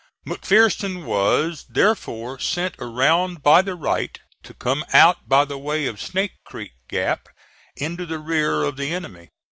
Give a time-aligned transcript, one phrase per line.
[0.25, 6.01] McPherson was therefore sent around by the right, to come out by the way of
[6.01, 7.29] Snake Creek Gap
[7.75, 9.29] into the rear of the enemy.